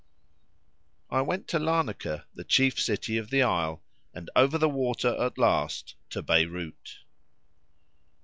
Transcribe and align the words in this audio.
I 1.11 1.21
went 1.21 1.47
to 1.49 1.59
Larnaca, 1.59 2.25
the 2.33 2.43
chief 2.43 2.79
city 2.81 3.19
of 3.19 3.29
the 3.29 3.43
isle, 3.43 3.83
and 4.15 4.31
over 4.35 4.57
the 4.57 4.67
water 4.67 5.15
at 5.23 5.37
last 5.37 5.93
to 6.09 6.23
Beyrout. 6.23 7.03